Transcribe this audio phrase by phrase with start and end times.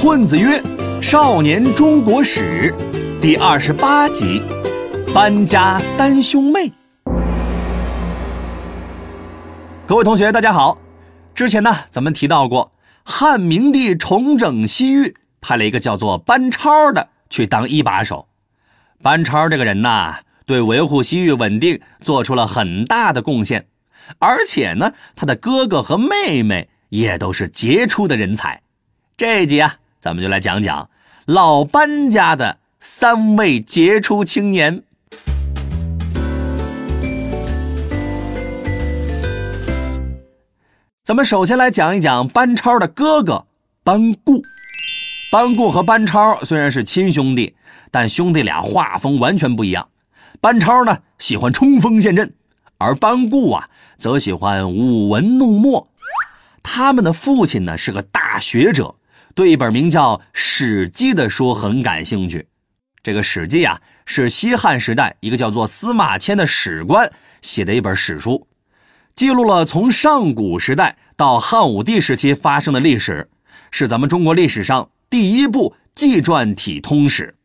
[0.00, 0.60] 混子曰
[1.02, 2.72] 《少年中国史》
[3.20, 4.40] 第二十八集
[5.12, 6.60] 《班家三兄妹》。
[9.88, 10.78] 各位同学，大家好。
[11.34, 12.70] 之前呢，咱们提到过，
[13.02, 18.28] 汉明帝重整西域，派了一个叫做班超的去当一把手。
[19.02, 23.66] 班超这个人呐，对维护西域稳定做出了很大的贡献，
[24.20, 28.62] 而且呢，他的哥哥和妹妹也都是杰出的人才。
[29.16, 30.88] 这一集啊，咱们就来讲讲
[31.26, 34.84] 老班家的三位杰出青年。
[41.02, 43.46] 咱们首先来讲一讲班超的哥哥
[43.82, 44.42] 班固。
[45.32, 47.56] 班固和班超虽然是亲兄弟，
[47.90, 49.88] 但兄弟俩画风完全不一样。
[50.40, 52.32] 班超呢喜欢冲锋陷阵，
[52.78, 55.88] 而班固啊则喜欢舞文弄墨。
[56.62, 58.94] 他们的父亲呢是个大学者，
[59.38, 62.48] 对一本名叫《史记》的书很感兴趣。
[63.04, 67.08] 这个《史记》啊是西汉时代一个叫做司马迁的史官
[67.40, 68.48] 写的一本史书。
[69.14, 73.30] 记录了从上古时代到汉武帝时期发生的历史，
[73.70, 77.36] 是咱们中国历史上第一部纪传体通史。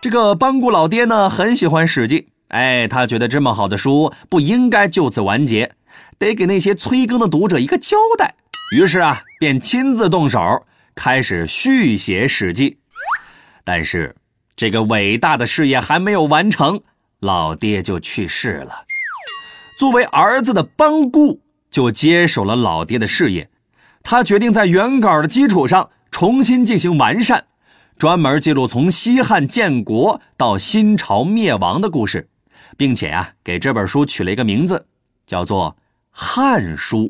[0.00, 5.70] 这个班固老爹呢，很喜欢《史记》，哎，他觉得这么好的书不应该就此完结，
[6.16, 8.36] 得给那些催更的读者一个交代。
[8.74, 10.64] 于是啊，便亲自动手
[10.98, 12.70] 开始续写《史记》。
[13.62, 14.16] 但是，
[14.56, 16.82] 这个伟大的事业还没有完成，
[17.20, 18.84] 老爹就去世了。
[19.78, 23.48] 作为儿子的班固就接手了老爹的事业，
[24.02, 27.44] 他决定在原稿的基础上重新进行完善，
[27.96, 32.28] 专门记录从西汉建国到新朝灭亡的故事，
[32.76, 34.88] 并且啊，给这本书取了一个名字，
[35.24, 35.76] 叫做
[36.10, 37.04] 《汉书》。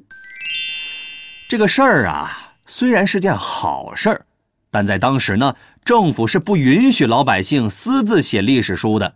[1.48, 4.26] 这个事儿啊，虽然是件好事儿，
[4.70, 9.14] 但在当时呢，政府是不允许老百姓私自写历史书的。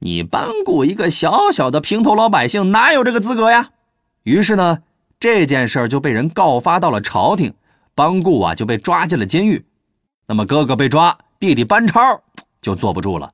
[0.00, 3.70] 你班固一个小小的平头老百姓，哪有这个资格呀？
[4.24, 4.80] 于是呢，
[5.20, 7.54] 这件事儿就被人告发到了朝廷，
[7.94, 9.64] 班固啊就被抓进了监狱。
[10.26, 12.20] 那么哥哥被抓，弟弟班超
[12.60, 13.32] 就坐不住了，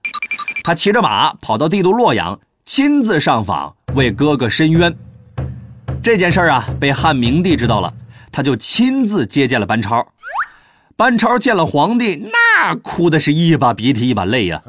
[0.62, 4.94] 他骑着马跑到帝都洛阳，亲自上访为哥哥申冤。
[6.02, 7.92] 这件事儿啊被汉明帝知道了，
[8.32, 10.08] 他就亲自接见了班超。
[10.96, 14.62] 班超见了皇帝，那哭的是一把鼻涕一把泪呀。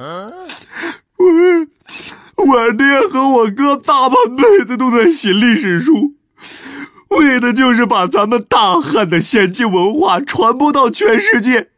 [1.17, 6.13] 我我爹和我哥大半辈子都在写历史书，
[7.09, 11.69] 为的就是把咱们大汉的先进文化传播到全世界。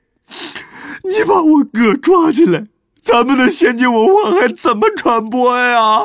[1.04, 2.66] 你把我哥抓进来，
[3.02, 6.00] 咱们的先进文化还怎么传播呀？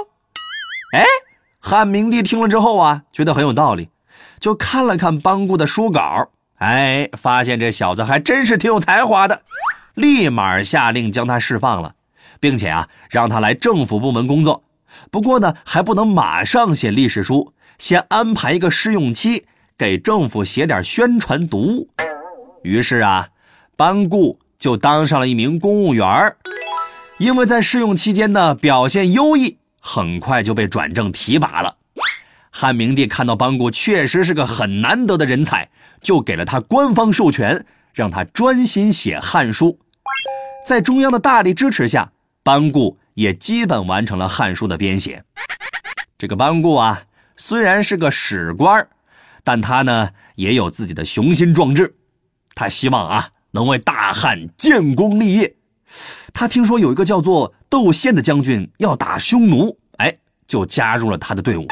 [0.95, 1.05] 哎，
[1.61, 3.89] 汉明帝听了之后啊，觉得很有道理，
[4.41, 9.43] 就看了看班固的书稿，哎，发现这小子还真是挺有才华的，
[9.95, 11.95] 立马下令将他释放了。
[12.43, 14.65] 并且啊，让他来政府部门工作，
[15.11, 19.45] 不过呢，还不能马上写历史书，先安排一个试用期，
[19.77, 21.91] 给政府写点宣传读物。
[22.63, 23.29] 于是啊，
[23.77, 26.35] 班固就当上了一名公务员
[27.19, 31.77] 因为在试用期间呢表现优异，很快就被转正提拔了。
[32.51, 39.67] 汉明帝看到班固确实是个很难得的人才，就给了他官方授权，让他专心写《汉书》。
[40.67, 42.13] 在中央的大力支持下。
[42.43, 45.23] 班固也基本完成了《汉书》的编写。
[46.17, 47.03] 这个班固啊，
[47.37, 48.89] 虽然是个史官，
[49.45, 51.95] 但他呢也有自己的雄心壮志。
[52.55, 55.55] 他希望啊能为大汉建功立业。
[56.33, 61.67] 他听说有一个叫做窦宪的将军要打匈奴，哎，就加入了他的队伍，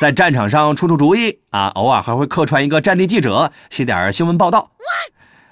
[0.00, 4.70] 在战场上出出主意啊，偶尔还会客串一个战地记者，写点新闻报道。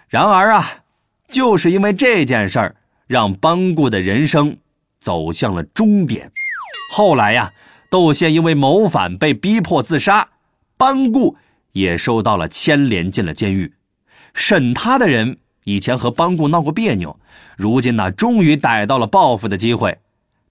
[0.08, 0.84] 然而啊，
[1.30, 2.76] 就是因为这件事儿。
[3.06, 4.58] 让班固的人生
[4.98, 6.30] 走向了终点。
[6.94, 7.52] 后来呀，
[7.90, 10.28] 窦宪因为谋反被逼迫自杀，
[10.78, 11.36] 班固
[11.72, 13.74] 也受到了牵连，进了监狱。
[14.34, 17.18] 审他的人以前和班固闹过别扭，
[17.56, 19.98] 如今呢，终于逮到了报复的机会。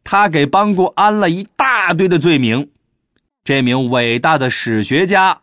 [0.04, 2.70] 他给班固安了一大堆的罪名，
[3.48, 5.40] 这名伟大的史学家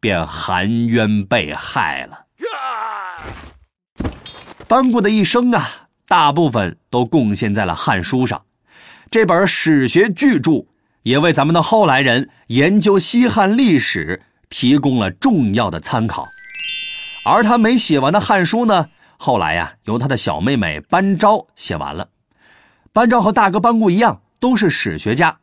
[0.00, 2.24] 便含冤被害了。
[4.66, 5.68] 班固的一生啊。
[6.08, 8.42] 大部分都贡献在了《汉书》上，
[9.10, 10.64] 这本史学巨著
[11.02, 16.26] 也为咱们的后来人研究西汉历史提供了重要的参考。
[17.22, 18.88] 而他没写完的《汉书》呢，
[19.18, 22.08] 后来呀，由他的小妹妹班昭写完了。
[22.94, 25.38] 班昭和大哥班固一样，都是史学家，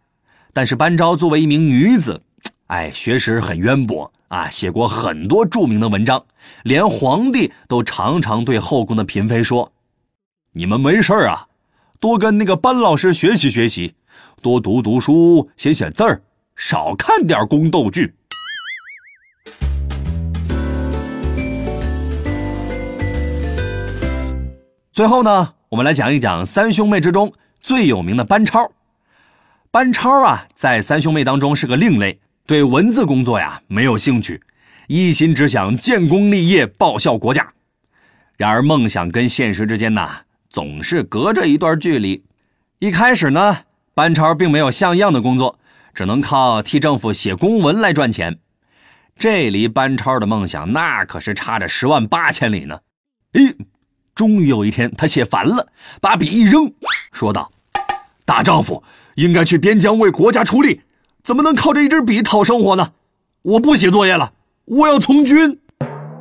[0.60, 2.22] 但是班昭作为一名女子，
[2.68, 6.26] 哎，学识很渊博啊，写过很多著名的文章，
[6.64, 9.72] 连皇帝都常常对后宫的嫔妃说
[10.52, 11.48] ：“你们没事啊，
[12.02, 13.94] 多跟那个班老师学习学习，
[14.42, 16.22] 多读读书，写写字儿，
[16.58, 18.14] 少看点宫斗剧。”
[24.92, 28.70] 最后呢，我们来讲一讲三兄妹之中最有名的班超。
[29.72, 34.42] 班超啊，在三兄妹当中是个另类，对文字工作呀没有兴趣，
[34.88, 37.54] 一心只想建功立业、报效国家。
[38.36, 42.24] 然而梦想跟现实之间呐，总是隔着一段距离。
[42.80, 43.60] 一开始呢，
[43.94, 45.60] 班超并没有像样的工作，
[45.94, 48.40] 只能靠替政府写公文来赚钱。
[49.20, 52.80] 这离班超的梦想那可是差着十万八千里呢。
[53.34, 53.56] 咦？
[54.16, 55.72] 终于有一天，他写烦了，
[56.02, 56.74] 把笔一扔，
[57.12, 57.52] 说道
[58.30, 58.84] ：“大丈夫
[59.16, 60.82] 应该去边疆为国家出力，
[61.24, 62.92] 怎么能靠着一支笔讨生活呢？
[63.42, 64.34] 我不写作业了，
[64.66, 65.60] 我要从军。”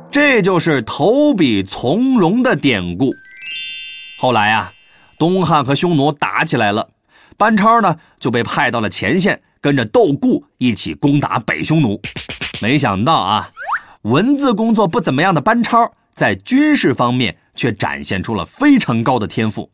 [0.09, 3.11] 这就是投笔从戎的典故。
[4.17, 4.73] 后来啊，
[5.19, 6.89] 东汉和匈奴打起来了，
[7.37, 12.01] 班超呢就被派到了前线，跟着窦固一起攻打北匈奴。
[12.59, 13.51] 没想到啊，
[14.01, 15.93] 文字工作不怎么样的班超。
[16.15, 19.69] 在军事方面却展现出了非常高的天赋，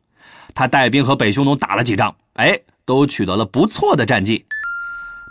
[0.56, 4.46] 他带兵和北匈奴打了几仗，哎，都取得了不错的战绩。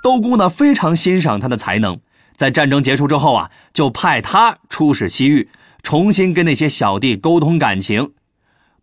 [0.04, 1.98] 窦固呢非常欣赏他的才能，
[2.36, 5.48] 在战争结束之后啊，就派他出使西域，
[5.82, 8.12] 重新跟那些小弟沟通感情。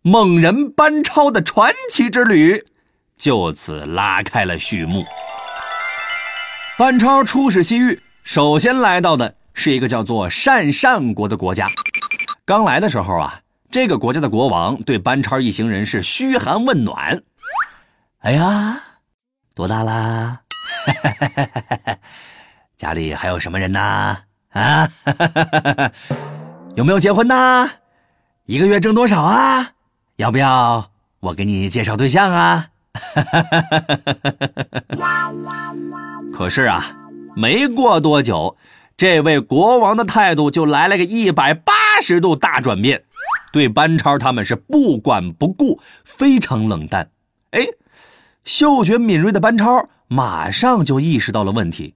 [0.02, 2.64] 猛人班超的传奇之旅
[3.16, 5.04] 就此拉开了序幕。
[6.76, 11.70] 班超出使西域，首先来到的是一个叫做鄯善国的国家。
[12.44, 13.41] 刚来的时候啊，
[13.72, 17.22] 这个国家的国王对班超一行人是嘘寒问暖。
[18.18, 18.78] 哎呀，
[19.54, 20.42] 多大啦？
[22.76, 24.18] 家里还有什么人呐？
[24.52, 24.86] 啊，
[26.76, 27.70] 有没有结婚呐？
[28.44, 29.70] 一个月挣多少啊？
[30.16, 30.90] 要不要
[31.20, 32.68] 我给你介绍对象啊？
[36.34, 36.94] 可是啊，
[37.34, 38.58] 没过多久，
[38.98, 41.72] 这位国王的态度就来了个一百八。
[42.00, 43.04] 十度大转变，
[43.52, 47.10] 对班超他们是不管不顾，非常冷淡。
[47.50, 47.66] 哎，
[48.44, 51.94] 嗅觉敏锐的班超马上就意识到了问题，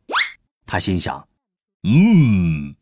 [0.67, 1.27] 他心想：
[1.83, 2.77] 嗯，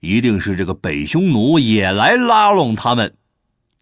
[0.00, 3.14] 一定是这个北匈奴也来拉拢他们，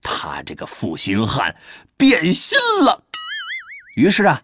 [0.01, 1.57] 他这个负心汉
[1.97, 3.03] 变心了。
[3.97, 4.43] 于是啊，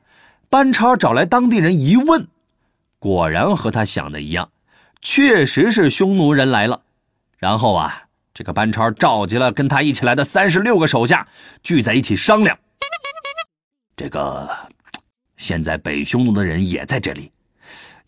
[0.51, 2.27] 班超找来当地人一问，
[2.99, 4.51] 果然和他想的一样，
[5.01, 6.83] 确实是匈奴人来了。
[7.39, 8.01] 然后啊。
[8.35, 11.27] 这个班超召集了跟他一起来的三十六个手下，
[11.63, 12.59] 聚在一起商量。
[13.97, 14.51] 这个
[15.37, 17.31] 现在北匈奴的人也在这里，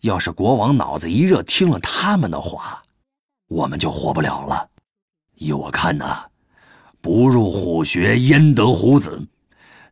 [0.01, 2.83] 要是国王脑子一热听了他们的话，
[3.47, 4.69] 我们就活不了了。
[5.35, 6.05] 依我看呢，
[6.99, 9.25] 不入虎穴焉得虎子，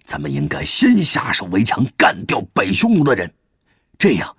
[0.04, 3.34] 咱们应该先下手为强，干掉北匈奴的人，
[3.98, 4.36] 这样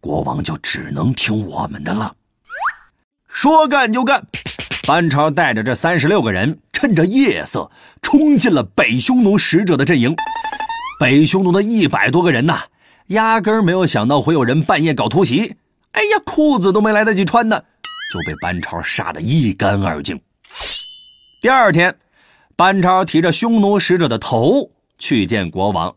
[0.00, 2.14] 国王就只能听我们的了。
[3.26, 4.24] 说干就干。
[4.84, 7.70] 班超带着这三十六个人，趁着夜色
[8.02, 10.14] 冲进了北匈奴使者的阵营。
[10.98, 12.62] 北匈奴的一百多个人呐，
[13.08, 15.54] 压根儿没有想到会有人半夜搞突袭。
[15.92, 17.62] 哎呀，裤子都没来得及穿呢，
[18.12, 20.20] 就被班超杀得一干二净。
[21.40, 21.94] 第二天，
[22.56, 25.94] 班超提着匈奴使者的头去见国王。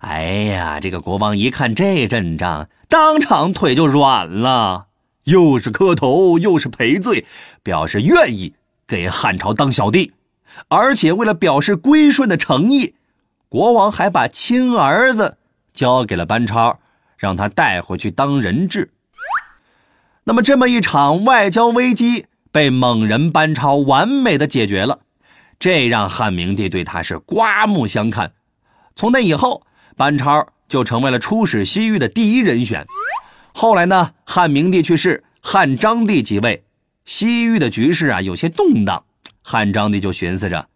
[0.00, 4.88] 哎呀，这个国王一看这阵仗，当场腿就软了。
[5.24, 7.26] 又是磕头，又是赔罪，
[7.62, 8.54] 表示愿意
[8.86, 10.12] 给汉朝当小弟，
[10.68, 12.94] 而且为了表示归顺的诚意，
[13.48, 15.36] 国王还把亲儿子
[15.72, 16.78] 交给了班超，
[17.16, 18.90] 让他带回去当人质。
[20.24, 25.00] 那么，这么一场外交危机被猛人班超完美的解决了，
[25.58, 28.32] 这让汉明帝对他是刮目相看。
[28.94, 29.66] 从那以后，
[29.96, 32.86] 班超就成为了出使西域的第一人选。
[33.56, 34.10] 后来呢？
[34.26, 36.64] 汉明帝去世，汉章帝即位，
[37.04, 39.04] 西域的局势啊有些动荡。
[39.42, 40.66] 汉章帝就寻思着：“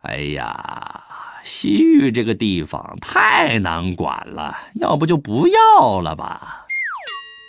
[0.00, 1.04] 哎呀，
[1.44, 6.64] 西域这个地方太难管了，要不就不要了吧。”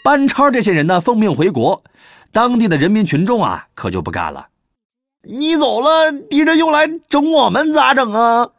[0.04, 1.82] 班超这些人呢，奉命回国，
[2.34, 4.50] 当地的人民群众啊可就不干了
[5.24, 8.50] ：“你走了，敌人又来整我们，咋整啊？”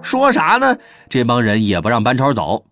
[0.00, 0.78] 说啥呢？
[1.10, 2.64] 这帮人也不让班超走。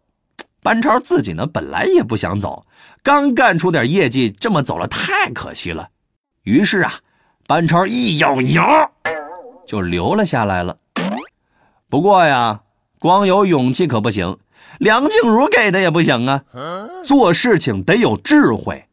[0.62, 2.66] 班超自己呢，本来也不想走，
[3.02, 5.88] 刚干出点业绩，这么走了太可惜了。
[6.42, 7.00] 于是啊，
[7.46, 8.90] 班超一咬牙，
[9.66, 10.76] 就留了下来了。
[11.88, 12.60] 不过呀，
[12.98, 14.38] 光有勇气可不行，
[14.78, 16.44] 梁静茹给的也不行啊。
[17.04, 18.86] 做事情得有智慧。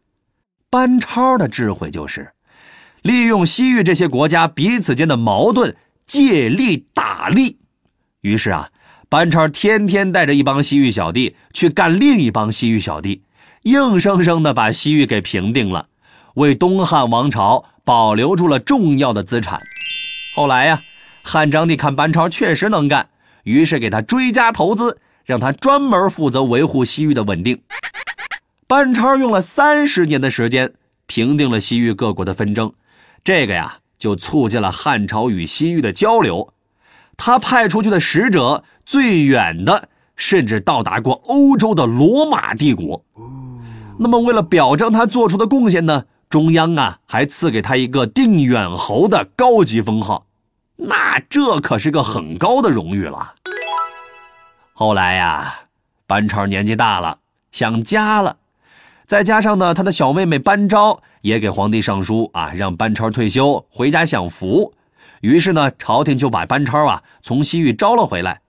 [0.69, 2.31] 班超的智慧就是
[3.01, 7.59] 利用西域这些国家彼此间的矛盾，借力打力。
[8.21, 8.69] 于是啊，
[9.09, 13.21] 班超天天带着一帮西域小弟去干另一帮西域小弟，
[13.63, 15.87] 硬生生的把西域给平定了，
[16.33, 19.61] 为东汉王朝保留住了重要的资产。
[20.35, 20.81] 后来呀，
[21.23, 23.07] 汉章帝看班超确实能干，
[23.43, 27.61] 于是给他追加投资，让他专门负责维护西域的稳定。
[28.67, 30.73] 班超用了三十年的时间
[31.05, 32.73] 平定了西域各国的纷争，
[33.23, 36.53] 这个呀就促进了汉朝与西域的交流。
[37.17, 43.03] 他派出去的使者最远的甚至到达过欧洲的罗马帝国。
[43.99, 50.27] 那么为了表彰他做出的贡献呢，中央啊还赐给他一个定远侯的高级封号。
[50.75, 53.33] 那这可是个很高的荣誉了。
[54.73, 55.53] 后来呀，
[56.05, 57.17] 班超年纪大了，
[57.51, 58.37] 想家了。
[59.07, 64.73] 再加上呢，他的小妹妹班昭也给皇帝上书啊，让班超退休回家享福。
[65.21, 68.41] 于是呢，朝廷就把班超啊从西域招了回来。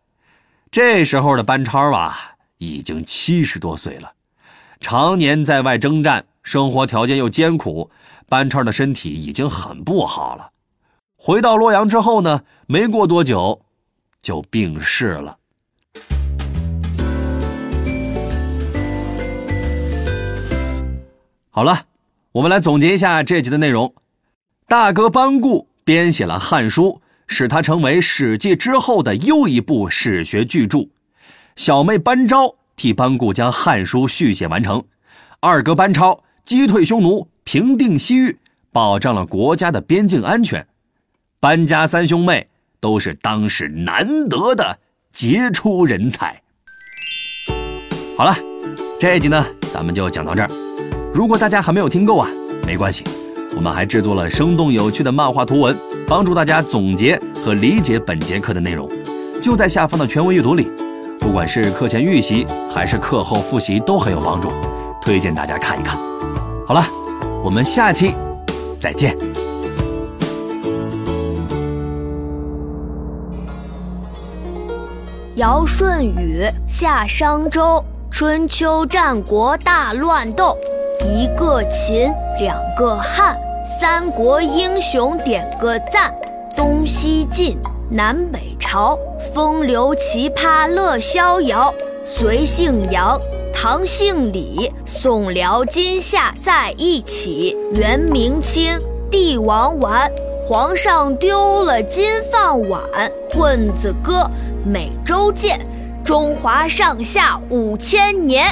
[0.71, 4.13] 这时候的班超啊已经七十多岁了，
[4.81, 7.91] 常年在外征战，生活条件又艰苦，
[8.29, 10.51] 班超的身体已经很不好了。
[11.17, 13.63] 回到洛阳之后呢，没过多久
[14.23, 15.39] 就病逝了。
[21.51, 21.87] 好了，
[22.31, 23.93] 我们来总结一下这集的内容。
[24.69, 26.83] 大哥班固编写了《汉书》，
[27.27, 30.81] 使它成为《史记》之后的又一部史学巨著。
[31.57, 34.85] 小妹班昭替班固将《汉书》续写完成。
[35.41, 38.37] 二哥班超击退匈奴，平定西域，
[38.71, 40.67] 保障了国家的边境安全。
[41.41, 42.49] 班家三兄妹
[42.81, 44.79] 都是当时难得的
[45.11, 46.43] 杰出人才。
[48.15, 48.37] 好了，
[49.01, 49.43] 这一集呢，
[49.73, 50.51] 咱们就讲到这儿。
[51.15, 52.29] 如果大家还没有听够啊，
[52.67, 53.05] 没关系，
[53.57, 55.77] 我们还制作了生动有趣的漫画图文，
[56.07, 58.89] 帮助大家总结和理解本节课的内容，
[59.43, 60.71] 就在下方的全文阅读里。
[61.19, 64.51] 不管是课前预习还是课后复习都很有帮助，
[65.03, 65.99] 推荐大家看一看。
[66.67, 66.87] 好了，
[67.43, 68.15] 我们下期
[68.79, 69.17] 再见。
[75.35, 80.57] 尧舜禹夏商周，春秋战国大乱斗。
[81.05, 86.15] 一个秦，两个汉，三国英雄点个赞。
[86.57, 87.59] 东西晋，
[87.91, 88.97] 南北朝，
[89.35, 91.73] 风流奇葩乐逍遥。
[92.05, 93.19] 隋姓杨，
[93.53, 97.57] 唐姓李，宋辽金夏在一起。
[97.75, 98.79] 元明清，
[99.11, 100.09] 帝王丸，
[100.47, 102.81] 皇上丢了金饭碗。
[103.33, 104.31] 混子哥，
[104.65, 105.59] 每周见，
[106.05, 108.47] 中华上下五千年。